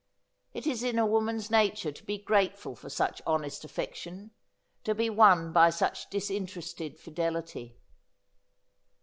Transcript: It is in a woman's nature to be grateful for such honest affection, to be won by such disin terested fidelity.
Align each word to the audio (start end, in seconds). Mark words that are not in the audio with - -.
It 0.55 0.65
is 0.65 0.81
in 0.81 0.97
a 0.97 1.05
woman's 1.05 1.51
nature 1.51 1.91
to 1.91 2.03
be 2.03 2.17
grateful 2.17 2.75
for 2.75 2.89
such 2.89 3.21
honest 3.27 3.63
affection, 3.63 4.31
to 4.83 4.95
be 4.95 5.11
won 5.11 5.53
by 5.53 5.69
such 5.69 6.09
disin 6.09 6.47
terested 6.47 6.97
fidelity. 6.97 7.77